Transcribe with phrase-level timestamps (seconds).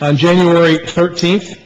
[0.00, 1.58] On January 13th,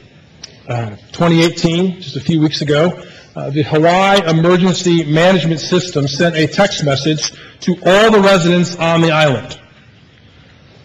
[0.67, 3.03] uh, 2018, just a few weeks ago,
[3.35, 9.01] uh, the Hawaii Emergency Management System sent a text message to all the residents on
[9.01, 9.59] the island.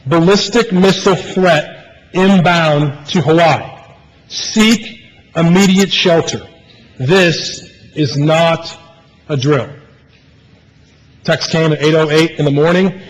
[0.06, 3.82] Ballistic missile threat inbound to Hawaii.
[4.28, 5.00] Seek
[5.34, 6.46] immediate shelter.
[6.98, 8.76] This is not
[9.28, 9.68] a drill.
[11.24, 13.00] Text came at 8.08 in the morning.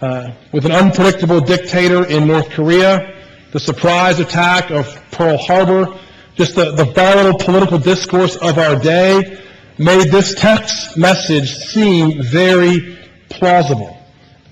[0.00, 3.13] Uh, with an unpredictable dictator in North Korea,
[3.54, 5.96] the surprise attack of Pearl Harbor,
[6.34, 9.40] just the, the volatile political discourse of our day
[9.78, 12.98] made this text message seem very
[13.28, 13.96] plausible.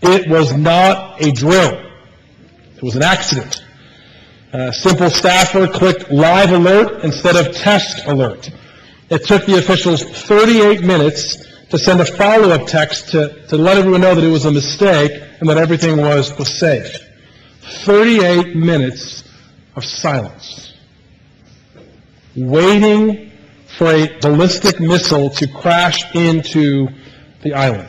[0.02, 1.84] It was not a drill.
[2.76, 3.64] It was an accident.
[4.52, 8.52] A simple staffer clicked live alert instead of test alert.
[9.10, 14.02] It took the officials 38 minutes to send a follow-up text to, to let everyone
[14.02, 15.10] know that it was a mistake
[15.40, 17.08] and that everything was, was safe.
[17.84, 19.24] 38 minutes
[19.74, 20.72] of silence.
[22.36, 23.32] Waiting
[23.76, 26.88] for a ballistic missile to crash into
[27.42, 27.88] the island.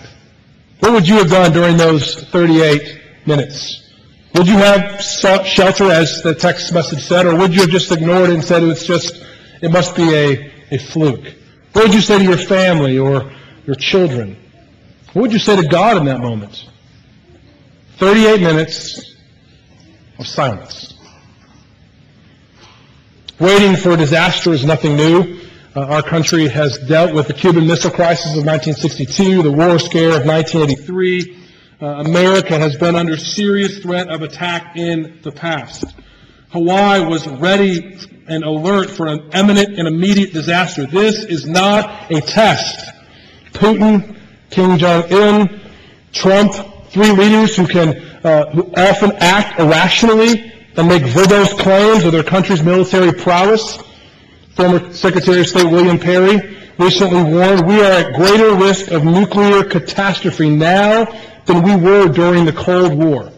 [0.80, 3.92] What would you have done during those 38 minutes?
[4.36, 7.92] Would you have sought shelter as the text message said, or would you have just
[7.92, 9.24] ignored it and said it's just,
[9.62, 11.36] it must be a, a fluke?
[11.74, 13.32] What would you say to your family or
[13.68, 14.38] your children?
[15.14, 16.68] What would you say to God in that moment?
[17.98, 19.13] 38 minutes
[20.20, 20.94] of silence.
[23.40, 25.40] Waiting for disaster is nothing new.
[25.76, 30.10] Uh, our country has dealt with the Cuban Missile Crisis of 1962, the War Scare
[30.10, 31.40] of 1983.
[31.82, 35.84] Uh, America has been under serious threat of attack in the past.
[36.52, 37.98] Hawaii was ready
[38.28, 40.86] and alert for an imminent and immediate disaster.
[40.86, 42.92] This is not a test.
[43.54, 44.16] Putin,
[44.52, 45.60] Kim Jong-un,
[46.12, 46.54] Trump,
[46.90, 52.24] three leaders who can uh, who often act irrationally and make verbose claims of their
[52.24, 53.80] country's military prowess.
[54.56, 59.64] Former Secretary of State William Perry recently warned we are at greater risk of nuclear
[59.64, 61.06] catastrophe now
[61.46, 63.32] than we were during the Cold War.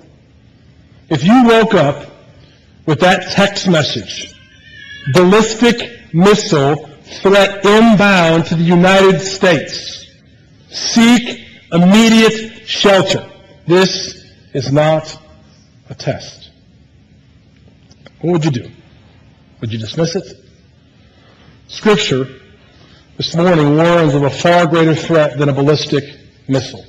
[1.10, 2.12] If you woke up
[2.86, 4.34] with that text message,
[5.14, 6.88] ballistic missile
[7.22, 10.12] threat inbound to the United States,
[10.70, 13.30] seek immediate shelter.
[13.68, 14.25] This
[14.56, 15.20] is not
[15.90, 16.50] a test.
[18.22, 18.72] What would you do?
[19.60, 20.26] Would you dismiss it?
[21.68, 22.40] Scripture
[23.18, 26.06] this morning warns of a far greater threat than a ballistic
[26.48, 26.86] missile.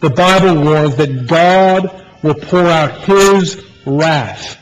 [0.00, 4.58] The Bible warns that God will pour out His wrath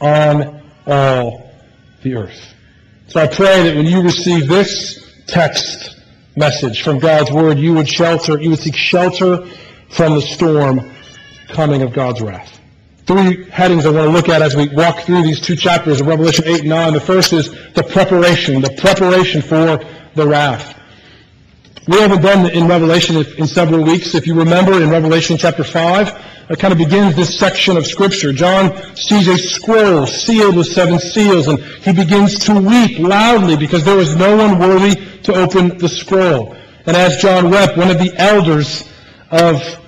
[0.00, 1.52] on all
[2.02, 2.54] the earth.
[3.08, 5.94] So I pray that when you receive this text
[6.36, 9.46] message from God's Word, you would shelter, you would seek shelter
[9.90, 10.90] from the storm
[11.52, 12.58] coming of God's wrath.
[13.06, 16.06] Three headings I want to look at as we walk through these two chapters of
[16.06, 16.92] Revelation 8 and 9.
[16.92, 20.78] The first is the preparation, the preparation for the wrath.
[21.88, 24.14] We haven't done in Revelation in several weeks.
[24.14, 28.32] If you remember in Revelation chapter 5, it kind of begins this section of Scripture.
[28.32, 33.84] John sees a scroll sealed with seven seals, and he begins to weep loudly because
[33.84, 36.54] there was no one worthy to open the scroll.
[36.86, 38.88] And as John wept, one of the elders
[39.32, 39.81] of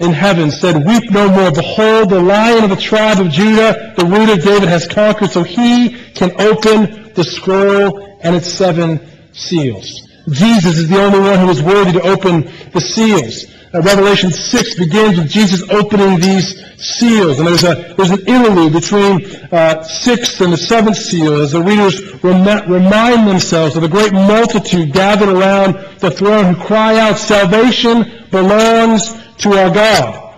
[0.00, 1.52] in heaven said, Weep no more.
[1.52, 5.42] Behold, the lion of the tribe of Judah, the root of David, has conquered, so
[5.42, 9.00] he can open the scroll and its seven
[9.32, 10.00] seals.
[10.30, 13.44] Jesus is the only one who is worthy to open the seals.
[13.74, 17.38] Uh, Revelation 6 begins with Jesus opening these seals.
[17.38, 21.60] And there's, a, there's an interlude between uh, sixth and the seventh seal as the
[21.60, 27.18] readers rem- remind themselves of the great multitude gathered around the throne who cry out,
[27.18, 30.34] Salvation belongs to our God,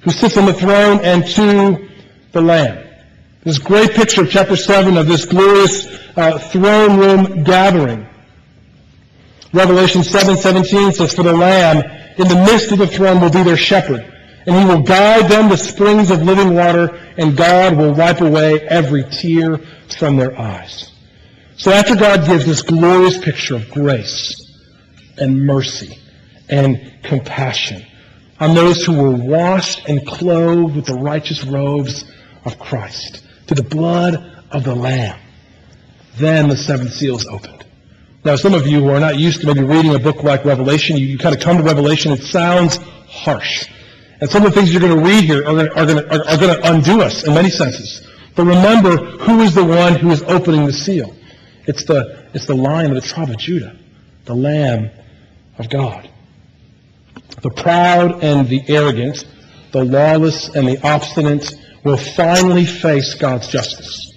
[0.00, 1.88] who sits on the throne and to
[2.32, 2.86] the Lamb.
[3.44, 5.86] This great picture of chapter 7 of this glorious
[6.16, 8.06] uh, throne room gathering.
[9.52, 11.78] Revelation 7:17 says, For the Lamb
[12.18, 14.04] in the midst of the throne will be their shepherd,
[14.46, 18.60] and he will guide them to springs of living water, and God will wipe away
[18.60, 19.58] every tear
[19.98, 20.92] from their eyes.
[21.56, 24.34] So after God gives this glorious picture of grace
[25.16, 25.98] and mercy
[26.48, 27.84] and compassion
[28.40, 32.04] on those who were washed and clothed with the righteous robes
[32.44, 35.18] of Christ, to the blood of the Lamb,
[36.16, 37.64] then the seven seals opened.
[38.24, 40.96] Now, some of you who are not used to maybe reading a book like Revelation,
[40.96, 42.76] you, you kind of come to Revelation, it sounds
[43.08, 43.68] harsh.
[44.20, 45.96] And some of the things you're going to read here are going to, are, going
[45.96, 48.06] to, are, are going to undo us in many senses.
[48.34, 51.14] But remember, who is the one who is opening the seal?
[51.66, 53.76] It's the, it's the lion of the tribe of Judah,
[54.24, 54.90] the Lamb
[55.58, 56.10] of God.
[57.42, 59.24] The proud and the arrogant,
[59.72, 61.54] the lawless and the obstinate
[61.84, 64.12] will finally face God's justice.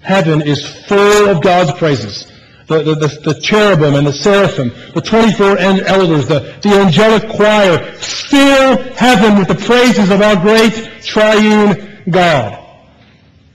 [0.00, 2.30] Heaven is full of God's praises.
[2.66, 7.78] The, the, the, the cherubim and the seraphim, the 24 elders, the, the angelic choir
[7.96, 12.62] fill heaven with the praises of our great triune God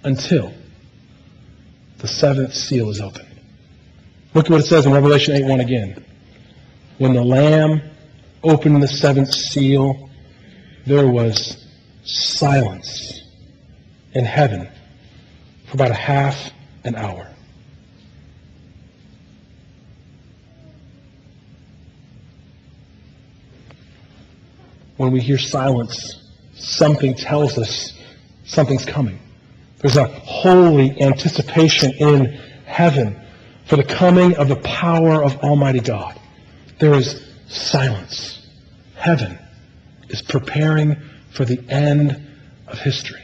[0.04, 0.54] until
[2.00, 3.28] the seventh seal is opened.
[4.34, 6.04] Look at what it says in Revelation 8 1 again.
[6.98, 7.82] When the Lamb
[8.44, 10.10] opened the seventh seal,
[10.86, 11.66] there was
[12.04, 13.22] silence
[14.14, 14.70] in heaven
[15.66, 16.52] for about a half
[16.84, 17.28] an hour.
[24.98, 28.00] When we hear silence, something tells us
[28.46, 29.20] something's coming.
[29.80, 33.20] There's a holy anticipation in heaven
[33.66, 36.20] for the coming of the power of Almighty God.
[36.80, 38.48] There is silence.
[38.96, 39.38] Heaven
[40.10, 40.98] is preparing
[41.32, 42.22] for the end
[42.68, 43.22] of history.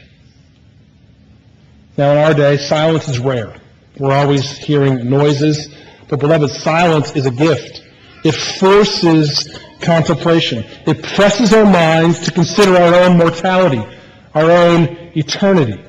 [1.96, 3.56] Now, in our day, silence is rare.
[3.98, 5.68] We're always hearing noises.
[6.08, 7.84] But, beloved, silence is a gift.
[8.24, 10.64] It forces contemplation.
[10.86, 13.84] It presses our minds to consider our own mortality,
[14.34, 15.82] our own eternity.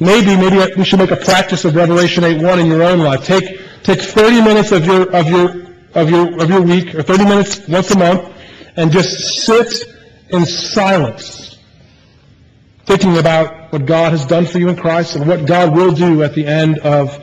[0.00, 3.24] Maybe, maybe we should make a practice of Revelation 8.1 in your own life.
[3.24, 7.24] Take, take 30 minutes of your, of your, of your, of your week, or 30
[7.24, 8.32] minutes once a month,
[8.76, 9.84] and just sit
[10.30, 11.58] in silence,
[12.84, 16.22] thinking about what God has done for you in Christ and what God will do
[16.22, 17.18] at the end of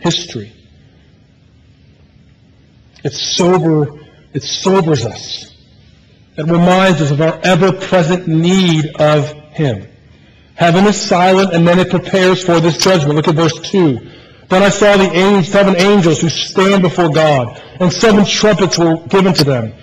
[0.00, 0.52] history.
[3.04, 4.00] It sober,
[4.32, 5.56] it sobers us.
[6.36, 9.88] It reminds us of our ever-present need of Him.
[10.54, 13.14] Heaven is silent, and then it prepares for this judgment.
[13.14, 14.17] Look at verse 2.
[14.48, 19.34] Then I saw the seven angels who stand before God, and seven trumpets were given
[19.34, 19.74] to them.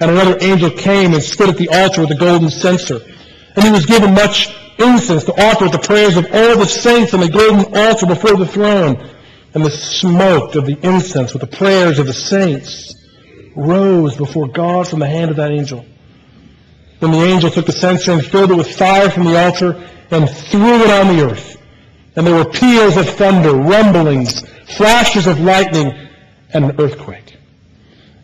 [0.00, 3.00] And another angel came and stood at the altar with a golden censer.
[3.54, 7.14] And he was given much incense to offer with the prayers of all the saints
[7.14, 9.10] on the golden altar before the throne.
[9.52, 12.94] And the smoke of the incense with the prayers of the saints
[13.54, 15.84] rose before God from the hand of that angel.
[16.98, 20.28] Then the angel took the censer and filled it with fire from the altar and
[20.28, 21.56] threw it on the earth.
[22.16, 25.92] And there were peals of thunder, rumblings, flashes of lightning,
[26.52, 27.36] and an earthquake.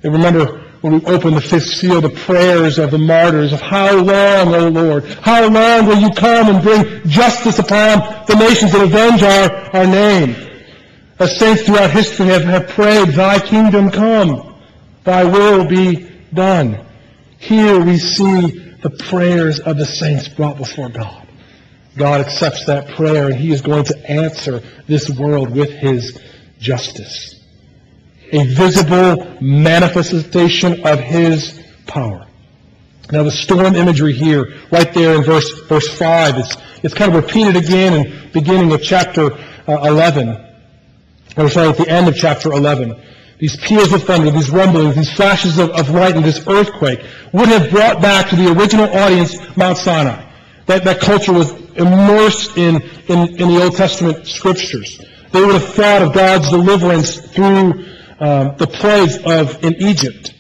[0.03, 3.95] And remember when we open the fifth seal, the prayers of the martyrs of how
[3.97, 5.05] long, O Lord?
[5.05, 9.87] How long will you come and bring justice upon the nations and avenge our, our
[9.87, 10.35] name?
[11.19, 14.55] As saints throughout history have, have prayed, Thy kingdom come,
[15.05, 16.87] Thy will be done.
[17.39, 21.20] Here we see the prayers of the saints brought before God.
[21.97, 26.19] God accepts that prayer and He is going to answer this world with His
[26.59, 27.45] justice.
[28.33, 32.27] A visible manifestation of His power.
[33.13, 37.25] Now the storm imagery here, right there in verse, verse 5, it's, it's kind of
[37.25, 39.33] repeated again in beginning of chapter
[39.67, 40.47] uh, 11.
[41.37, 43.01] Or sorry, at the end of chapter 11.
[43.39, 47.01] These peals of thunder, these rumblings, these flashes of, of lightning, this earthquake
[47.33, 50.27] would have brought back to the original audience Mount Sinai.
[50.67, 52.77] That, that culture was immersed in,
[53.09, 55.01] in, in the Old Testament scriptures.
[55.33, 57.85] They would have thought of God's deliverance through
[58.19, 60.35] um, the plagues of in Egypt.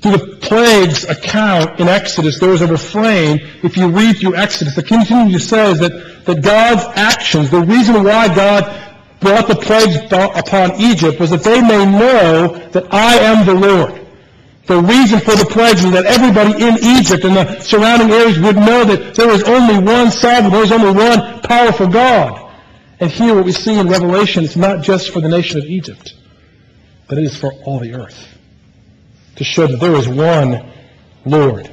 [0.00, 4.76] Through the plagues account in Exodus, there is a refrain, if you read through Exodus,
[4.76, 10.80] it continues says that, that God's actions, the reason why God brought the plagues upon
[10.80, 14.05] Egypt was that they may know that I am the Lord.
[14.66, 18.56] The reason for the plagues is that everybody in Egypt and the surrounding areas would
[18.56, 22.52] know that there is only one sovereign, there is only one powerful God.
[22.98, 26.14] And here what we see in Revelation is not just for the nation of Egypt,
[27.08, 28.26] but it is for all the earth.
[29.36, 30.72] To show that there is one
[31.24, 31.70] Lord.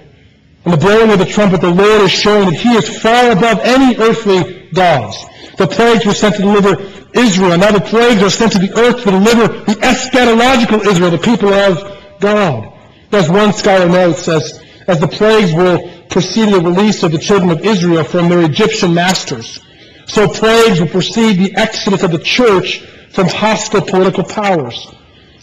[0.65, 3.59] In the blowing of the trumpet, the Lord is showing that He is far above
[3.63, 5.25] any earthly gods.
[5.57, 6.79] The plagues were sent to deliver
[7.13, 7.53] Israel.
[7.53, 11.17] And now the plagues are sent to the earth to deliver the eschatological Israel, the
[11.17, 12.72] people of God.
[13.13, 17.51] As one scholar notes, as, as the plagues will precede the release of the children
[17.51, 19.59] of Israel from their Egyptian masters,
[20.07, 22.79] so plagues will precede the exodus of the church
[23.11, 24.87] from hostile political powers.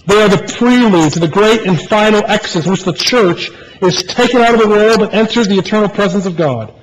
[0.05, 4.03] They are the prelude to the great and final exodus in which the church is
[4.03, 6.75] taken out of the world and enters the eternal presence of God.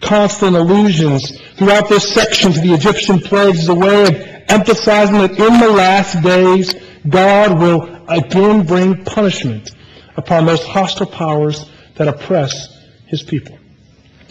[0.00, 4.14] Constant allusions throughout this section to the Egyptian plagues is a way of
[4.48, 6.74] emphasizing that in the last days,
[7.08, 9.70] God will again bring punishment
[10.18, 13.58] upon those hostile powers that oppress his people.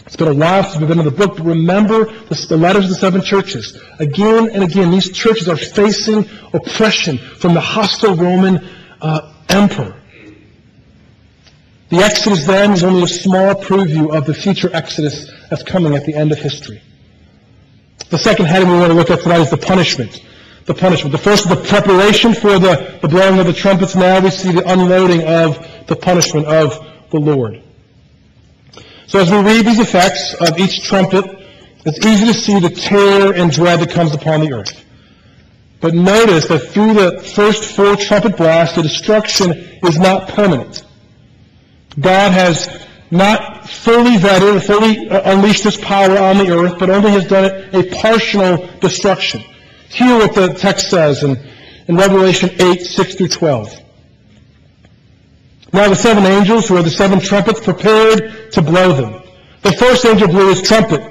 [0.06, 2.84] It's been a while since we've been in the book, but remember the, the letters
[2.84, 3.78] of the seven churches.
[3.98, 8.66] Again and again, these churches are facing oppression from the hostile Roman
[9.00, 9.94] uh, emperor.
[11.90, 16.04] The Exodus then is only a small preview of the future Exodus that's coming at
[16.04, 16.82] the end of history.
[18.10, 20.22] The second heading we want to look at tonight is the punishment.
[20.64, 21.12] The punishment.
[21.12, 23.94] The first is the preparation for the, the blowing of the trumpets.
[23.94, 27.62] Now we see the unloading of the punishment of the Lord.
[29.06, 31.24] So as we read these effects of each trumpet,
[31.84, 34.84] it's easy to see the terror and dread that comes upon the earth.
[35.80, 39.52] But notice that through the first four trumpet blasts, the destruction
[39.82, 40.84] is not permanent.
[41.98, 42.68] God has
[43.10, 47.44] not fully vetted, fully uh, unleashed his power on the earth, but only has done
[47.46, 49.40] it a partial destruction.
[49.88, 51.38] Hear what the text says in,
[51.86, 53.87] in Revelation 8, 6 through 12.
[55.72, 59.22] Now the seven angels, who are the seven trumpets, prepared to blow them.
[59.62, 61.02] The first angel blew his trumpet.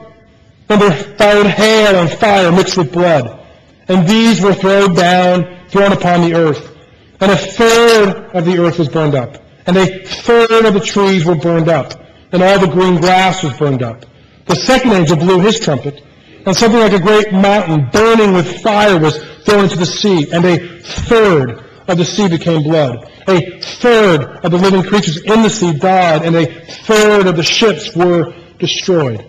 [0.70, 3.40] and there fired hail and fire mixed with blood.
[3.88, 6.76] And these were thrown down, thrown upon the earth.
[7.22, 9.42] And a third of the earth was burned up.
[9.66, 11.94] And a third of the trees were burned up.
[12.32, 14.06] And all the green grass was burned up.
[14.46, 16.04] The second angel blew his trumpet.
[16.46, 20.32] And something like a great mountain burning with fire was thrown into the sea.
[20.32, 23.10] And a third of the sea became blood.
[23.28, 26.24] A third of the living creatures in the sea died.
[26.24, 26.46] And a
[26.84, 29.26] third of the ships were destroyed.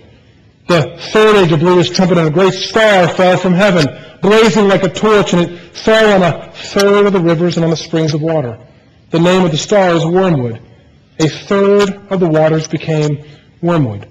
[0.68, 3.86] The third angel blew his trumpet, and a great star fell from heaven,
[4.20, 7.70] blazing like a torch, and it fell on a third of the rivers and on
[7.70, 8.58] the springs of water.
[9.10, 10.60] The name of the star is Wormwood.
[11.20, 13.24] A third of the waters became
[13.60, 14.06] wormwood,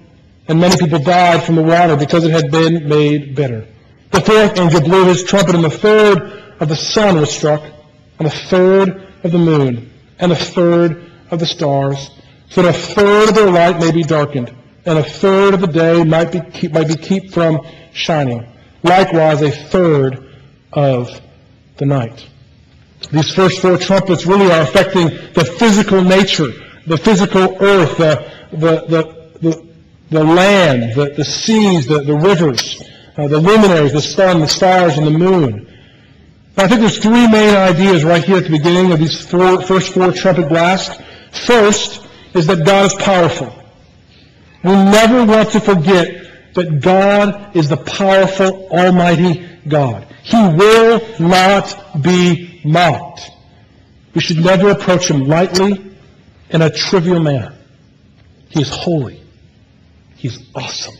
[0.48, 3.66] and many people died from the water because it had been made bitter.
[4.10, 7.62] The fourth angel blew his trumpet, and the third of the sun was struck,
[8.18, 12.10] and a third of the moon, and a third of the stars,
[12.48, 14.54] so that a third of their light may be darkened
[14.88, 17.60] and a third of the day might be keep, might be kept from
[17.92, 18.46] shining.
[18.82, 20.26] Likewise, a third
[20.72, 21.20] of
[21.76, 22.26] the night.
[23.12, 26.52] These first four trumpets really are affecting the physical nature,
[26.86, 29.68] the physical earth, the, the, the, the,
[30.08, 32.82] the land, the, the seas, the, the rivers,
[33.18, 35.66] uh, the luminaries, the sun, the stars, and the moon.
[36.58, 39.94] I think there's three main ideas right here at the beginning of these four, first
[39.94, 41.00] four trumpet blasts.
[41.46, 43.54] First is that God is powerful.
[44.64, 50.04] We never want to forget that God is the powerful, almighty God.
[50.24, 53.30] He will not be mocked.
[54.14, 55.94] We should never approach him lightly
[56.50, 57.54] in a trivial manner.
[58.48, 59.22] He is holy.
[60.16, 60.96] He's awesome.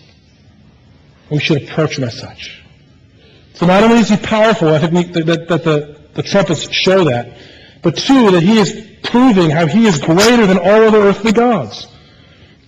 [1.31, 2.58] We should approach him as such.
[3.59, 7.37] So not only is he powerful, I think that, that the, the trumpets show that,
[7.83, 11.87] but two, that he is proving how he is greater than all other earthly gods.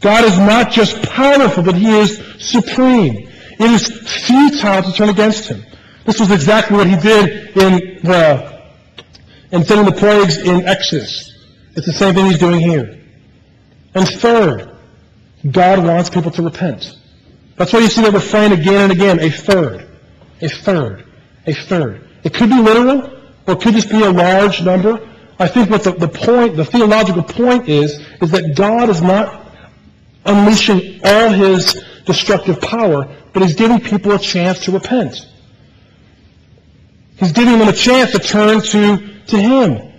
[0.01, 3.29] God is not just powerful, but He is supreme.
[3.59, 5.63] It is futile to turn against Him.
[6.07, 8.61] This was exactly what He did in the
[9.53, 11.31] in sending the plagues in Exodus.
[11.77, 12.99] It's the same thing He's doing here.
[13.95, 14.71] And third,
[15.51, 16.97] God wants people to repent.
[17.57, 19.87] That's why you see that refrain again and again, a third,
[20.41, 21.07] a third,
[21.47, 22.09] a third.
[22.25, 25.09] It could be literal, or it could just be a large number.
[25.39, 29.47] I think what the, the point, the theological point is, is that God is not
[30.25, 35.27] unleashing all his destructive power, but he's giving people a chance to repent.
[37.17, 39.93] He's giving them a chance to turn to, to him.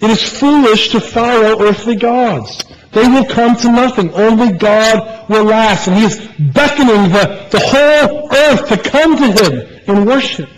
[0.00, 2.62] It is foolish to follow earthly gods.
[2.92, 4.12] They will come to nothing.
[4.14, 5.88] Only God will last.
[5.88, 10.48] And he is beckoning the, the whole earth to come to him in worship.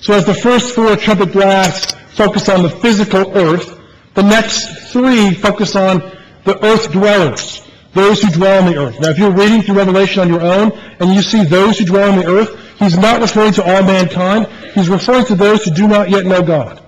[0.00, 3.78] So as the first four trumpet blasts focus on the physical earth,
[4.14, 6.00] the next three focus on
[6.44, 7.62] the earth dwellers,
[7.92, 8.98] those who dwell on the earth.
[9.00, 12.10] Now, if you're reading through Revelation on your own and you see those who dwell
[12.10, 14.46] on the earth, he's not referring to all mankind.
[14.74, 16.82] He's referring to those who do not yet know God.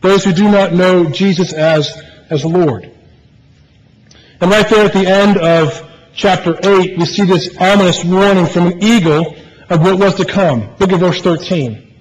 [0.00, 2.90] Those who do not know Jesus as, as the Lord.
[4.40, 5.82] And right there at the end of
[6.14, 9.34] chapter 8, we see this ominous warning from an eagle
[9.68, 10.74] of what was to come.
[10.78, 11.94] Look at verse 13.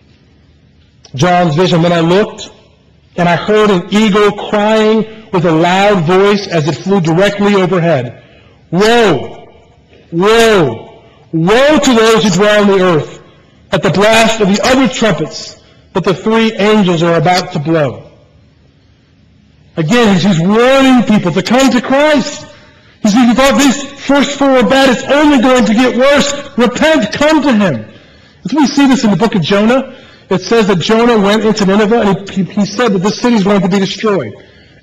[1.16, 1.82] John's vision.
[1.82, 2.52] Then I looked,
[3.16, 8.24] and I heard an eagle crying with a loud voice as it flew directly overhead.
[8.72, 9.48] Woe!
[10.12, 11.04] Woe!
[11.32, 13.22] Woe to those who dwell on the earth
[13.72, 15.62] at the blast of the other trumpets
[15.94, 18.12] that the three angels are about to blow.
[19.78, 22.48] Again, he's warning people to come to Christ.
[23.02, 26.58] He said, you thought these first four were bad, it's only going to get worse.
[26.58, 27.92] Repent, come to him.
[28.46, 29.96] As we see this in the book of Jonah,
[30.30, 33.44] it says that Jonah went into Nineveh and he, he said that this city is
[33.44, 34.34] going to be destroyed.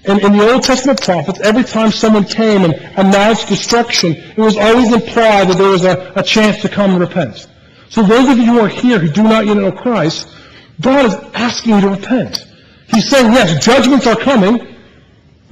[0.05, 4.57] And in the Old Testament prophets, every time someone came and announced destruction, it was
[4.57, 7.47] always implied that there was a, a chance to come and repent.
[7.89, 10.29] So those of you who are here who do not yet know Christ,
[10.81, 12.47] God is asking you to repent.
[12.89, 14.72] He's saying, yes, judgments are coming,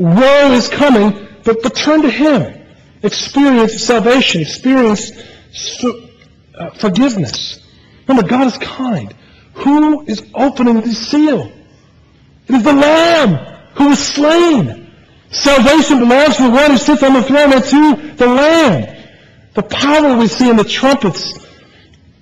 [0.01, 2.67] woe is coming, but, but turn to Him.
[3.03, 4.41] Experience salvation.
[4.41, 5.13] Experience
[6.55, 7.61] uh, forgiveness.
[8.07, 9.15] Remember, God is kind.
[9.55, 11.53] Who is opening the seal?
[12.49, 14.91] It is the Lamb who was slain.
[15.31, 18.97] Salvation belongs to the one who sits on the throne and to the Lamb.
[19.55, 21.39] The power we see in the trumpets,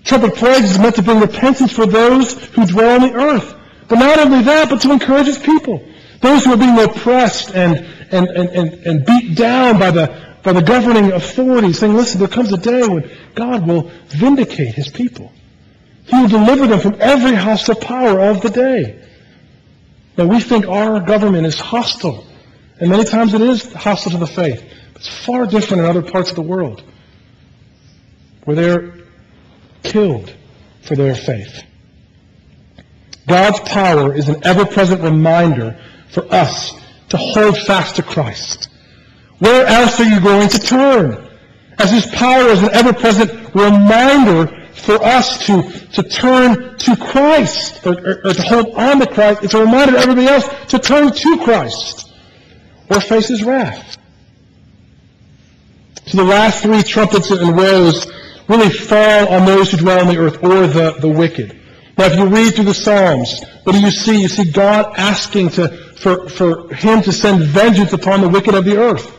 [0.05, 3.55] trumpet plagues is meant to bring repentance for those who dwell on the earth.
[3.89, 5.83] But not only that, but to encourage his people.
[6.21, 7.77] Those who are being oppressed and,
[8.11, 12.29] and, and, and, and beat down by the, by the governing authorities, saying, listen, there
[12.29, 15.33] comes a day when God will vindicate his people.
[16.07, 19.05] He will deliver them from every hostile power of the day.
[20.17, 22.27] Now, we think our government is hostile.
[22.81, 24.65] And many times it is hostile to the faith.
[24.97, 26.83] It's far different in other parts of the world
[28.45, 28.95] where they're
[29.83, 30.35] killed
[30.83, 31.63] for their faith.
[33.27, 35.79] God's power is an ever-present reminder
[36.11, 36.73] for us
[37.11, 38.69] to hold fast to Christ.
[39.39, 41.29] Where else are you going to turn?
[41.79, 45.63] As His power is an ever-present reminder for us to,
[45.93, 49.43] to turn to Christ, or, or, or, to hold on to Christ.
[49.43, 52.13] It's a reminder to everybody else to turn to Christ,
[52.91, 53.97] or face His wrath.
[56.07, 58.07] So the last three trumpets and woes
[58.49, 61.61] really fall on those who dwell on the earth, or the, the wicked.
[61.99, 64.21] Now, if you read through the Psalms, what do you see?
[64.21, 68.65] You see God asking to, for, for Him to send vengeance upon the wicked of
[68.65, 69.15] the earth.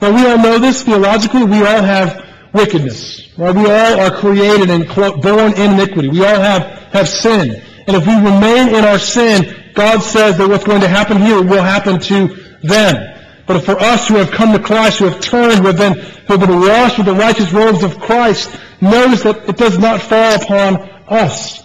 [0.00, 1.44] Now, we all know this theologically.
[1.44, 3.36] We all have wickedness.
[3.36, 3.54] Right?
[3.54, 6.08] We all are created and born in iniquity.
[6.08, 7.62] We all have, have sin.
[7.86, 11.42] And if we remain in our sin, God says that what's going to happen here
[11.42, 12.28] will happen to
[12.62, 13.14] them.
[13.46, 16.38] But for us who have come to Christ, who have turned, who have been, who
[16.38, 20.40] have been washed with the righteous robes of Christ, notice that it does not fall
[20.40, 20.76] upon
[21.08, 21.62] us.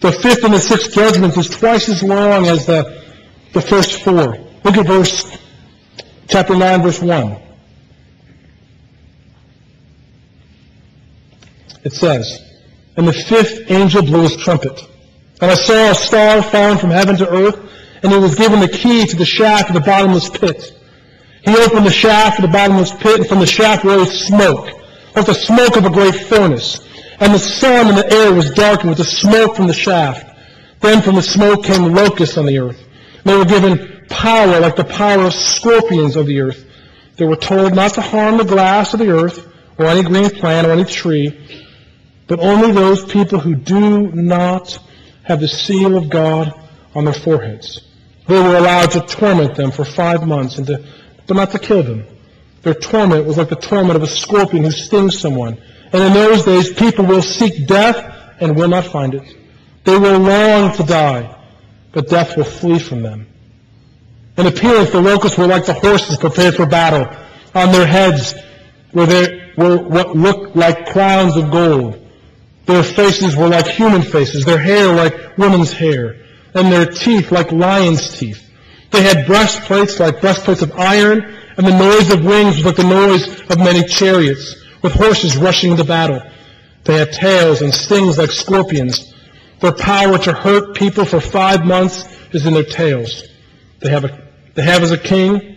[0.00, 3.05] The fifth and the sixth judgments is twice as long as the,
[3.56, 4.36] the first four.
[4.64, 5.24] Look at verse,
[6.28, 7.36] chapter 9, verse 1.
[11.82, 12.38] It says,
[12.96, 14.78] And the fifth angel blew his trumpet.
[15.40, 17.58] And I saw a star falling from heaven to earth,
[18.02, 20.78] and he was given the key to the shaft of the bottomless pit.
[21.42, 24.68] He opened the shaft of the bottomless pit, and from the shaft rose smoke,
[25.14, 26.80] like the smoke of a great furnace.
[27.20, 30.36] And the sun and the air was darkened with the smoke from the shaft.
[30.80, 32.85] Then from the smoke came locusts on the earth.
[33.26, 36.64] They were given power like the power of scorpions of the earth.
[37.16, 40.64] They were told not to harm the grass of the earth, or any green plant,
[40.64, 41.36] or any tree,
[42.28, 44.78] but only those people who do not
[45.24, 46.54] have the seal of God
[46.94, 47.80] on their foreheads.
[48.28, 50.84] They were allowed to torment them for five months, and to,
[51.26, 52.06] but not to kill them.
[52.62, 55.58] Their torment was like the torment of a scorpion who stings someone.
[55.92, 59.36] And in those days, people will seek death and will not find it.
[59.82, 61.35] They will long to die,
[61.96, 63.26] but death will flee from them.
[64.36, 67.08] In appearance, the locusts were like the horses prepared for battle.
[67.54, 68.34] On their heads
[68.92, 72.06] were, there, were what looked like crowns of gold.
[72.66, 76.16] Their faces were like human faces, their hair like women's hair,
[76.52, 78.46] and their teeth like lion's teeth.
[78.90, 81.22] They had breastplates like breastplates of iron,
[81.56, 85.70] and the noise of wings was like the noise of many chariots, with horses rushing
[85.70, 86.20] into battle.
[86.84, 89.14] They had tails and stings like scorpions.
[89.60, 93.24] Their power to hurt people for five months is in their tails.
[93.80, 94.22] They have, a,
[94.54, 95.56] they have as a king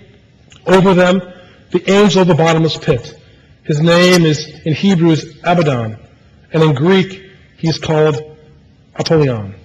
[0.65, 1.21] over them
[1.71, 3.15] the angel of the bottomless pit.
[3.63, 5.97] His name is in Hebrew is Abaddon.
[6.51, 8.37] And in Greek, he's called
[8.95, 9.55] Apollyon.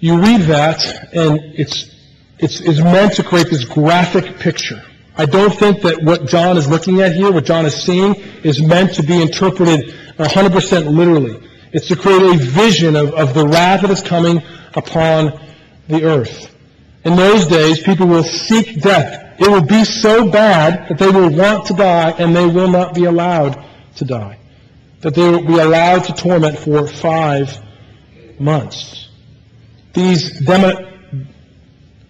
[0.00, 1.94] You read that, and it's,
[2.38, 4.82] it's, it's meant to create this graphic picture.
[5.16, 8.60] I don't think that what John is looking at here, what John is seeing, is
[8.60, 11.40] meant to be interpreted 100% literally.
[11.72, 14.42] It's to create a vision of, of the wrath that is coming
[14.74, 15.40] upon
[15.88, 16.54] the earth.
[17.04, 19.40] In those days, people will seek death.
[19.40, 22.94] It will be so bad that they will want to die and they will not
[22.94, 23.64] be allowed
[23.96, 24.38] to die.
[25.00, 27.58] That they will be allowed to torment for five
[28.38, 29.08] months.
[29.94, 30.38] These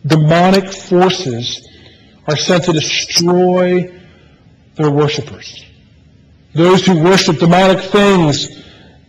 [0.06, 1.68] demonic forces
[2.26, 3.98] are sent to destroy
[4.74, 5.64] their worshippers.
[6.54, 8.61] Those who worship demonic things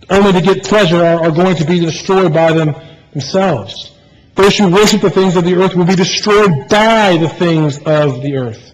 [0.10, 2.76] only to get pleasure are, are going to be destroyed by them
[3.12, 3.92] themselves.
[4.36, 8.22] Those who worship the things of the earth will be destroyed by the things of
[8.22, 8.74] the earth.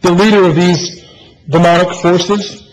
[0.00, 1.04] The leader of these
[1.48, 2.70] demonic forces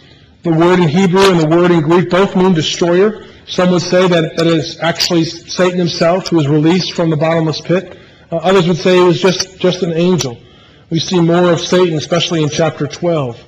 [0.48, 3.26] the word in Hebrew and the word in Greek both mean destroyer.
[3.48, 7.60] Some would say that it is actually Satan himself who was released from the bottomless
[7.60, 7.98] pit.
[8.32, 10.38] Uh, others would say it was just, just an angel.
[10.90, 13.44] We see more of Satan, especially in chapter 12.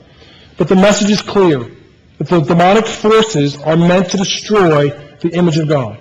[0.57, 1.71] But the message is clear
[2.19, 4.89] that the demonic forces are meant to destroy
[5.21, 5.99] the image of God.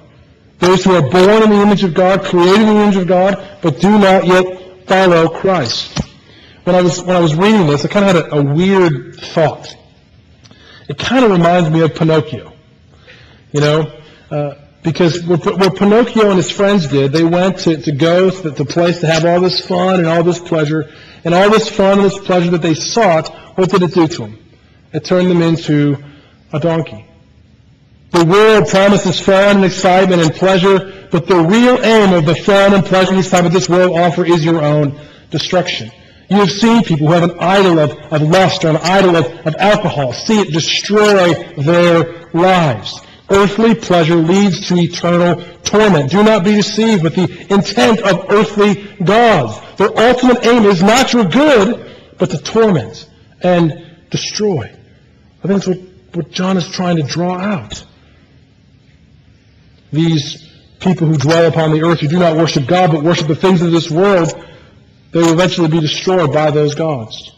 [0.59, 3.59] Those who are born in the image of God, created in the image of God,
[3.63, 6.01] but do not yet follow Christ.
[6.65, 9.17] When I was, when I was reading this, I kind of had a, a weird
[9.17, 9.75] thought.
[10.89, 12.53] it kind of reminds me of Pinocchio.
[13.53, 14.01] You know,
[14.31, 18.51] uh, because what, what Pinocchio and his friends did, they went to, to go to
[18.51, 20.91] the place to have all this fun and all this pleasure,
[21.25, 24.23] and all this fun and this pleasure that they sought, what did it do to
[24.23, 24.48] them?
[24.93, 25.97] It turned them into
[26.53, 27.05] a donkey.
[28.11, 32.75] The world promises fun and excitement and pleasure, but the real aim of the fun
[32.75, 34.99] and pleasure and excitement this world offer is your own
[35.31, 35.91] destruction.
[36.31, 39.27] You have seen people who have an idol of, of lust or an idol of,
[39.47, 43.01] of alcohol see it destroy their lives.
[43.31, 46.11] Earthly pleasure leads to eternal torment.
[46.11, 49.61] Do not be deceived with the intent of earthly gods.
[49.77, 53.09] Their ultimate aim is not your good, but to torment
[53.43, 54.75] and destroy.
[55.43, 55.79] I think that's what,
[56.15, 57.85] what John is trying to draw out.
[59.93, 60.49] These
[60.81, 63.63] people who dwell upon the earth who do not worship God but worship the things
[63.63, 64.33] of this world,
[65.13, 67.33] they will eventually be destroyed by those gods.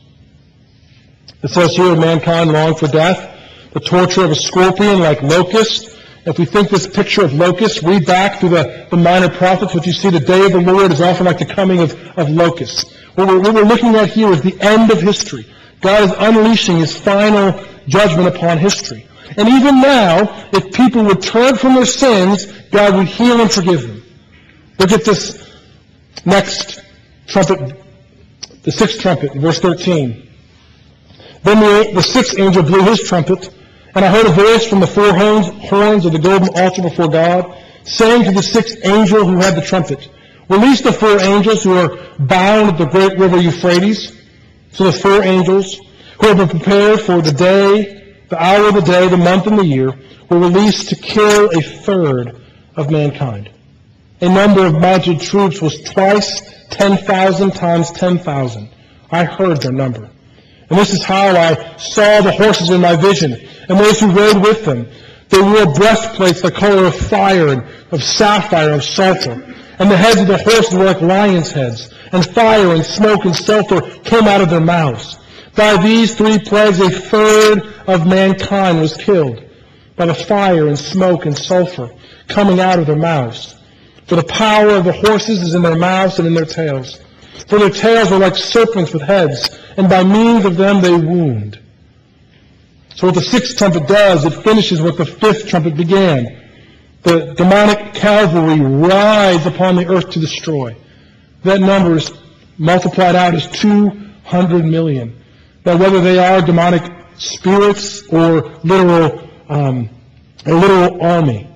[1.42, 3.38] It says here, mankind long for death,
[3.72, 5.96] the torture of a scorpion like locust.
[6.26, 9.86] If we think this picture of locusts, read back through the, the minor prophets, what
[9.86, 12.92] you see the day of the Lord is often like the coming of, of locusts.
[13.14, 15.46] What we're, what we're looking at here is the end of history.
[15.80, 17.52] God is unleashing his final
[17.90, 19.06] judgment upon history.
[19.36, 23.82] And even now, if people would turn from their sins, God would heal and forgive
[23.82, 24.02] them.
[24.78, 25.46] Look at this
[26.24, 26.82] next
[27.26, 27.76] trumpet,
[28.62, 30.28] the sixth trumpet, verse 13.
[31.42, 33.50] Then the, the sixth angel blew his trumpet,
[33.94, 37.08] and I heard a voice from the four horns, horns of the golden altar before
[37.08, 40.08] God, saying to the sixth angel who had the trumpet,
[40.48, 44.20] Release the four angels who are bound at the great river Euphrates.
[44.72, 45.80] So the four angels
[46.20, 49.58] who have been prepared for the day, the hour of the day, the month, and
[49.58, 49.92] the year
[50.28, 52.40] were released to kill a third
[52.76, 53.50] of mankind.
[54.20, 58.68] A number of mounted troops was twice 10,000 times 10,000.
[59.10, 60.10] I heard their number.
[60.68, 63.32] And this is how I saw the horses in my vision,
[63.68, 64.86] and those who rode with them.
[65.30, 69.42] They wore breastplates the color of fire and of sapphire and sulfur.
[69.78, 73.34] And the heads of the horses were like lions' heads, and fire and smoke and
[73.34, 75.16] sulfur came out of their mouths.
[75.60, 79.44] By these three plagues a third of mankind was killed,
[79.94, 81.90] by the fire and smoke and sulfur
[82.28, 83.54] coming out of their mouths.
[84.06, 86.98] For the power of the horses is in their mouths and in their tails.
[87.46, 91.60] For their tails are like serpents with heads, and by means of them they wound.
[92.94, 96.42] So what the sixth trumpet does, it finishes what the fifth trumpet began.
[97.02, 100.74] The demonic cavalry rise upon the earth to destroy.
[101.42, 102.10] That number is
[102.56, 105.19] multiplied out as 200 million.
[105.64, 106.82] Now whether they are demonic
[107.16, 109.90] spirits or literal, um,
[110.46, 111.46] a literal army,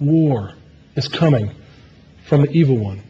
[0.00, 0.54] war
[0.96, 1.54] is coming
[2.24, 3.02] from the evil one.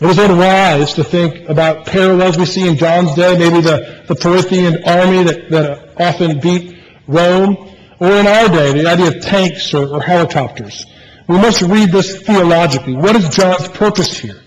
[0.00, 4.14] It was unwise to think about parallels we see in John's day, maybe the, the
[4.14, 7.56] Parthian army that, that often beat Rome,
[7.98, 10.86] or in our day, the idea of tanks or, or helicopters.
[11.28, 12.94] We must read this theologically.
[12.94, 14.40] What is John's purpose here?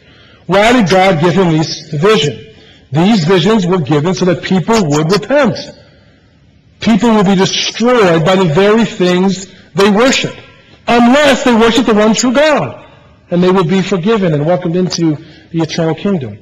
[0.48, 2.53] Why did God give him this vision?
[2.94, 5.58] These visions were given so that people would repent.
[6.80, 10.36] People will be destroyed by the very things they worship
[10.88, 12.86] unless they worship the one true God.
[13.32, 15.16] And they will be forgiven and welcomed into
[15.52, 16.38] the eternal kingdom.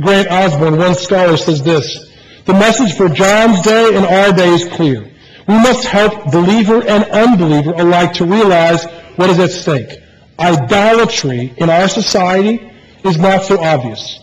[0.00, 2.10] Grant Osborne, one scholar, says this,
[2.46, 5.02] the message for John's day and our day is clear.
[5.46, 9.98] We must help believer and unbeliever alike to realize what is at stake.
[10.38, 12.72] Idolatry in our society
[13.04, 14.18] is not so obvious,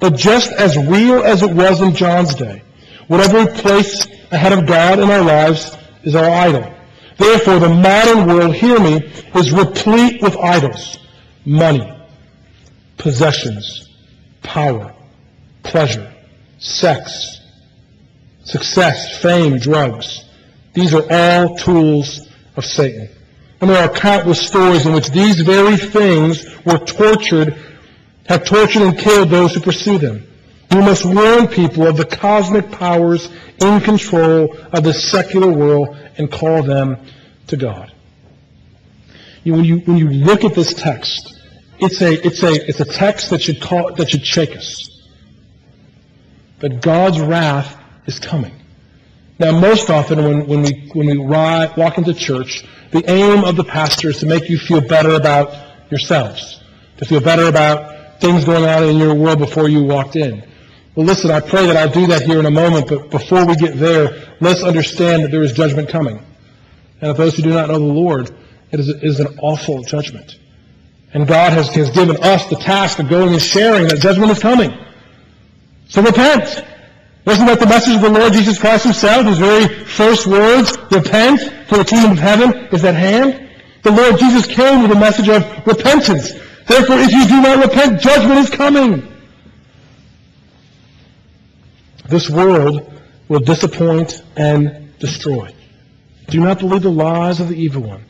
[0.00, 2.62] but just as real as it was in John's day.
[3.06, 6.72] Whatever we place ahead of God in our lives is our idol.
[7.18, 8.96] Therefore, the modern world, hear me,
[9.34, 10.98] is replete with idols.
[11.44, 11.92] Money,
[12.96, 13.90] possessions,
[14.42, 14.94] power,
[15.62, 16.12] pleasure,
[16.58, 17.40] sex,
[18.44, 20.24] success, fame, drugs.
[20.72, 23.08] These are all tools of Satan.
[23.60, 27.54] And there are countless stories in which these very things were tortured,
[28.30, 30.24] have tortured and killed those who pursue them.
[30.70, 36.30] We must warn people of the cosmic powers in control of the secular world and
[36.30, 36.96] call them
[37.48, 37.92] to God.
[39.42, 41.36] You, when, you, when you look at this text,
[41.80, 44.88] it's a, it's a, it's a text that should, call, that should shake us.
[46.60, 48.54] That God's wrath is coming.
[49.40, 53.56] Now, most often when, when we, when we ride, walk into church, the aim of
[53.56, 55.52] the pastor is to make you feel better about
[55.90, 56.62] yourselves,
[56.98, 60.44] to feel better about things going on in your world before you walked in.
[60.94, 63.54] Well, listen, I pray that I'll do that here in a moment, but before we
[63.56, 66.18] get there, let's understand that there is judgment coming.
[67.00, 68.30] And of those who do not know the Lord,
[68.70, 70.36] it is, it is an awful judgment.
[71.12, 74.38] And God has, has given us the task of going and sharing that judgment is
[74.38, 74.72] coming.
[75.88, 76.64] So repent.
[77.24, 79.26] Wasn't that the message of the Lord Jesus Christ himself?
[79.26, 83.48] His very first words, repent, for the kingdom of heaven is at hand.
[83.82, 86.32] The Lord Jesus came with a message of repentance.
[86.70, 89.12] Therefore, if you do not repent, judgment is coming.
[92.08, 92.92] This world
[93.26, 95.52] will disappoint and destroy.
[96.28, 98.04] Do not believe the lies of the evil one.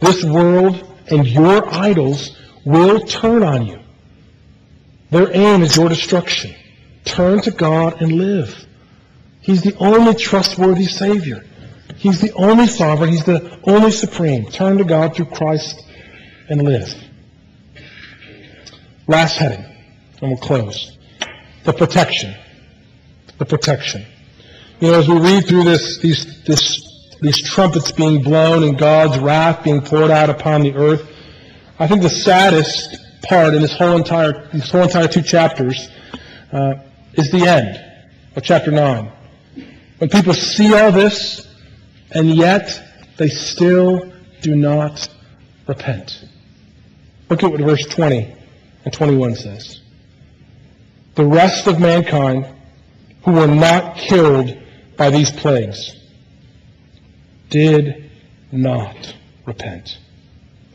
[0.00, 3.80] This world and your idols will turn on you.
[5.08, 6.54] Their aim is your destruction.
[7.06, 8.66] Turn to God and live.
[9.40, 11.46] He's the only trustworthy Savior.
[11.96, 13.08] He's the only sovereign.
[13.08, 14.50] He's the only supreme.
[14.50, 15.82] Turn to God through Christ
[16.50, 16.94] and live.
[19.08, 19.64] Last heading,
[20.20, 20.96] and we'll close.
[21.64, 22.34] The protection.
[23.38, 24.04] The protection.
[24.80, 29.18] You know, as we read through this, these, this, these trumpets being blown and God's
[29.18, 31.08] wrath being poured out upon the earth,
[31.78, 35.88] I think the saddest part in this whole entire, these whole entire two chapters
[36.52, 36.74] uh,
[37.14, 37.80] is the end
[38.36, 39.10] of chapter 9.
[39.98, 41.46] When people see all this,
[42.12, 42.80] and yet
[43.16, 44.12] they still
[44.42, 45.08] do not
[45.66, 46.24] repent.
[47.28, 48.36] Look at what verse 20
[48.84, 49.80] and 21 says.
[51.14, 52.46] The rest of mankind
[53.24, 54.56] who were not killed
[54.96, 55.94] by these plagues
[57.50, 58.10] did
[58.50, 59.14] not
[59.46, 59.98] repent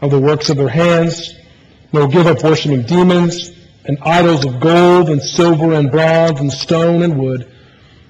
[0.01, 1.33] of the works of their hands,
[1.91, 3.51] nor give up worshiping demons
[3.85, 7.51] and idols of gold and silver and bronze and stone and wood,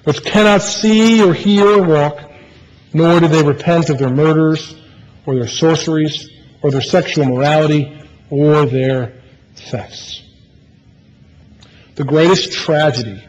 [0.04, 2.30] which cannot see or hear or walk,
[2.92, 4.74] nor do they repent of their murders
[5.24, 6.28] or their sorceries
[6.62, 9.17] or their sexual morality or their
[9.60, 10.22] thefts.
[11.96, 13.24] The greatest tragedy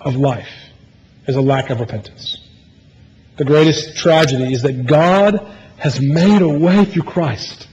[0.00, 0.52] of life
[1.26, 2.38] is a lack of repentance.
[3.36, 7.68] The greatest tragedy is that God has made a way through Christ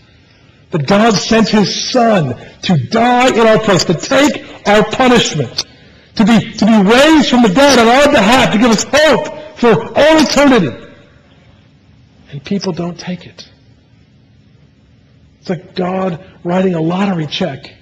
[0.76, 5.66] that God sent his son to die in our place, to take our punishment,
[6.16, 9.58] to be, to be raised from the dead on our behalf, to give us hope
[9.58, 10.94] for all eternity.
[12.32, 13.50] And people don't take it.
[15.40, 17.74] It's like God writing a lottery check,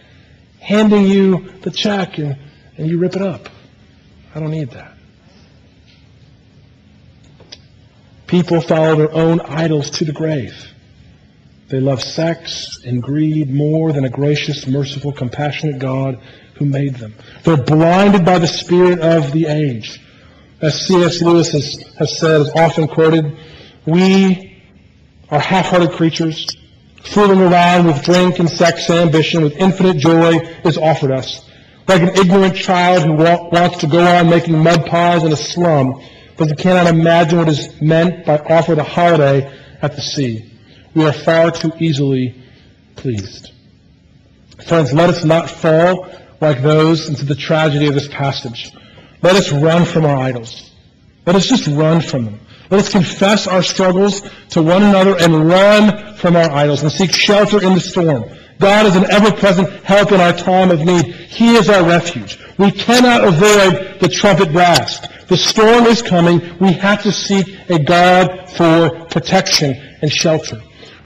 [0.63, 2.37] handing you the check, and,
[2.77, 3.49] and you rip it up.
[4.33, 4.93] I don't need that.
[8.27, 10.55] People follow their own idols to the grave.
[11.67, 16.19] They love sex and greed more than a gracious, merciful, compassionate God
[16.55, 17.13] who made them.
[17.43, 19.99] They're blinded by the spirit of the age.
[20.61, 21.21] As C.S.
[21.21, 23.37] Lewis has, has said, is often quoted,
[23.85, 24.61] we
[25.29, 26.47] are half-hearted creatures,
[27.03, 31.47] fooling around with drink and sex and ambition with infinite joy is offered us.
[31.87, 35.37] Like an ignorant child who wa- wants to go on making mud pies in a
[35.37, 40.49] slum, because he cannot imagine what is meant by offered a holiday at the sea
[40.93, 42.35] we are far too easily
[42.95, 43.51] pleased.
[44.67, 48.71] Friends, let us not fall like those into the tragedy of this passage.
[49.21, 50.71] Let us run from our idols.
[51.25, 52.39] Let us just run from them.
[52.73, 57.13] Let us confess our struggles to one another and run from our idols and seek
[57.13, 58.23] shelter in the storm.
[58.57, 61.05] God is an ever-present help in our time of need.
[61.05, 62.39] He is our refuge.
[62.57, 65.07] We cannot avoid the trumpet blast.
[65.27, 66.57] The storm is coming.
[66.57, 70.59] We have to seek a God for protection and shelter.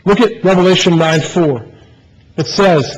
[0.05, 1.69] Look at Revelation 9:4.
[2.37, 2.97] It says,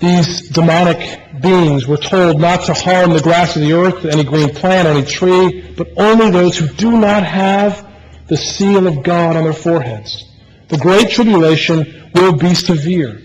[0.00, 4.54] these demonic beings were told not to harm the grass of the earth, any green
[4.54, 7.86] plant, any tree, but only those who do not have
[8.26, 10.24] the seal of God on their foreheads.
[10.68, 13.22] The great tribulation will be severe,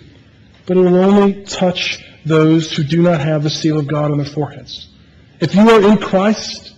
[0.66, 4.18] but it will only touch those who do not have the seal of God on
[4.18, 4.88] their foreheads.
[5.40, 6.76] If you are in Christ,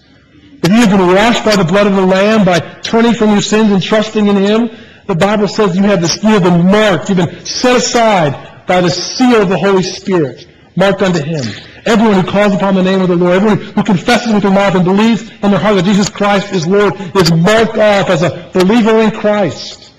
[0.64, 3.42] if you have been washed by the blood of the Lamb, by turning from your
[3.42, 4.70] sins and trusting in Him,
[5.08, 8.82] the Bible says you have this, you have been marked, you've been set aside by
[8.82, 11.44] the seal of the Holy Spirit, marked unto Him.
[11.86, 14.76] Everyone who calls upon the name of the Lord, everyone who confesses with their mouth
[14.76, 18.52] and believes in their heart that Jesus Christ is Lord, is marked off as a
[18.54, 19.92] believer in Christ.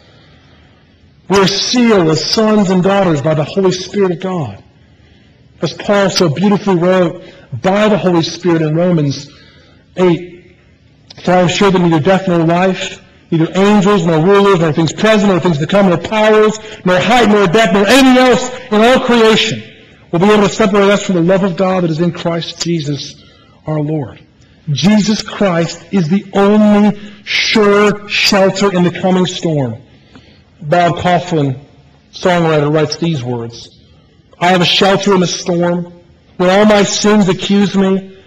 [1.28, 4.62] We're sealed as sons and daughters by the Holy Spirit of God.
[5.60, 7.24] As Paul so beautifully wrote,
[7.62, 9.28] by the Holy Spirit in Romans
[9.96, 10.56] 8,
[11.24, 14.92] for I am sure that neither death nor life, neither angels, nor rulers, nor things
[14.92, 18.80] present, nor things to come, nor powers, nor height, nor depth, nor anything else in
[18.80, 19.62] all creation
[20.12, 22.60] will be able to separate us from the love of God that is in Christ
[22.62, 23.24] Jesus
[23.66, 24.20] our Lord.
[24.70, 29.80] Jesus Christ is the only sure shelter in the coming storm.
[30.60, 31.58] Bob Kauflin,
[32.12, 33.80] songwriter, writes these words.
[34.38, 35.92] I have a shelter in the storm.
[36.36, 38.18] When all my sins accuse me,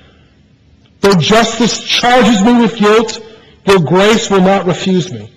[1.01, 3.21] though justice charges me with guilt,
[3.65, 5.31] your grace will not refuse me.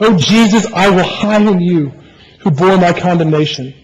[0.00, 1.92] Oh, Jesus, I will hide in you
[2.40, 3.74] who bore my condemnation.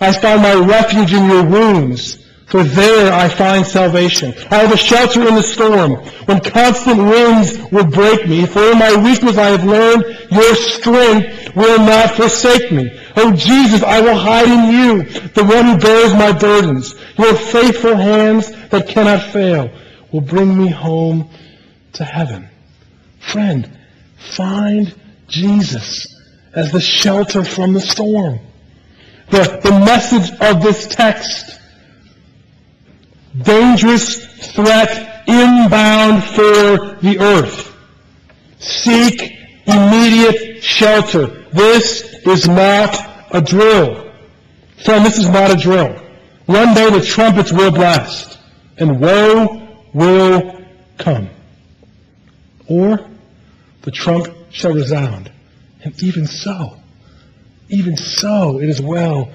[0.00, 4.32] I find my refuge in your wounds, For there I find salvation.
[4.50, 8.46] I have a shelter in the storm, when constant winds will break me.
[8.46, 13.00] For in my weakness I have learned your strength will not forsake me.
[13.16, 16.94] Oh Jesus, I will hide in you, the one who bears my burdens.
[17.18, 19.68] Your faithful hands that cannot fail
[20.12, 21.28] will bring me home
[21.94, 22.48] to heaven.
[23.32, 23.68] Friend,
[24.16, 24.94] find
[25.26, 26.06] Jesus
[26.54, 28.38] as the shelter from the storm.
[29.30, 31.58] The, the message of this text,
[33.42, 37.76] dangerous threat inbound for the earth.
[38.60, 39.20] Seek
[39.66, 41.26] immediate shelter.
[41.52, 42.96] This is not
[43.32, 44.12] a drill.
[44.84, 46.00] Friend, this is not a drill.
[46.46, 48.38] One day the trumpets will blast,
[48.78, 50.64] and woe will
[50.96, 51.28] come.
[52.68, 53.04] Or
[53.86, 55.30] the trump shall resound.
[55.84, 56.76] And even so,
[57.68, 59.32] even so, it is well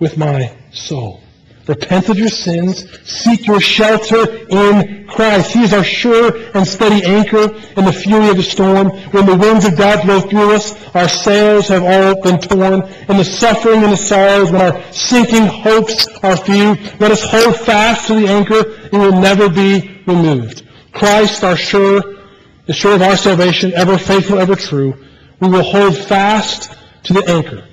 [0.00, 1.20] with my soul.
[1.68, 2.84] Repent of your sins.
[3.08, 5.52] Seek your shelter in Christ.
[5.52, 8.88] He is our sure and steady anchor in the fury of the storm.
[9.12, 12.82] When the winds of doubt blow through us, our sails have all been torn.
[13.08, 17.54] In the suffering and the sorrows, when our sinking hopes are few, let us hold
[17.54, 18.62] fast to the anchor.
[18.86, 20.64] It will never be removed.
[20.90, 22.21] Christ, our sure,
[22.66, 24.94] the sure of our salvation, ever faithful, ever true.
[25.40, 26.72] We will hold fast
[27.04, 27.66] to the anchor.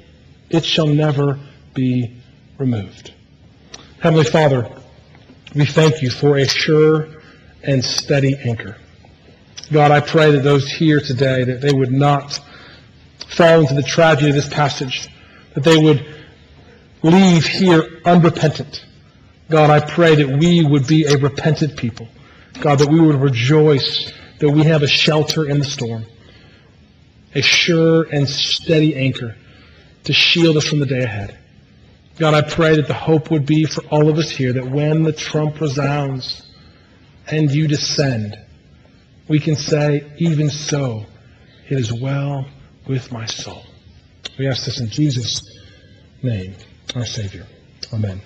[0.49, 1.39] It shall never
[1.73, 2.19] be
[2.58, 3.13] removed.
[3.99, 4.69] Heavenly Father,
[5.56, 7.08] we thank you for a sure
[7.63, 8.78] and steady anchor.
[9.71, 12.39] God, I pray that those here today, that they would not
[13.28, 15.08] fall into the tragedy of this passage,
[15.54, 16.04] that they would
[17.04, 18.86] leave here unrepentant.
[19.49, 22.08] God, I pray that we would be a repentant people.
[22.60, 26.06] God, that we would rejoice that we have a shelter in the storm,
[27.36, 29.36] a sure and steady anchor
[30.06, 31.38] to shield us from the day ahead.
[32.17, 35.04] God, I pray that the hope would be for all of us here that when
[35.04, 36.45] the trump resounds
[37.28, 38.38] and you descend,
[39.28, 41.06] we can say, even so,
[41.69, 42.45] it is well
[42.88, 43.63] with my soul.
[44.38, 45.43] We ask this in Jesus'
[46.23, 46.56] name,
[46.95, 47.45] our Savior.
[47.93, 48.21] Amen.